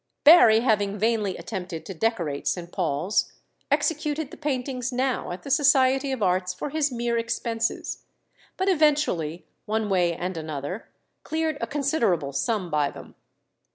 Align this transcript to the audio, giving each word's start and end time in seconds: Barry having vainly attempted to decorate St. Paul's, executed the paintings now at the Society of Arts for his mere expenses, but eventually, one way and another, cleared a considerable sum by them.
Barry 0.23 0.61
having 0.61 0.97
vainly 0.97 1.37
attempted 1.37 1.85
to 1.85 1.93
decorate 1.93 2.47
St. 2.47 2.71
Paul's, 2.71 3.33
executed 3.69 4.31
the 4.31 4.35
paintings 4.35 4.91
now 4.91 5.29
at 5.29 5.43
the 5.43 5.51
Society 5.51 6.11
of 6.11 6.23
Arts 6.23 6.55
for 6.55 6.71
his 6.71 6.91
mere 6.91 7.19
expenses, 7.19 8.03
but 8.57 8.67
eventually, 8.67 9.45
one 9.67 9.89
way 9.89 10.15
and 10.15 10.37
another, 10.37 10.89
cleared 11.21 11.59
a 11.61 11.67
considerable 11.67 12.33
sum 12.33 12.71
by 12.71 12.89
them. 12.89 13.13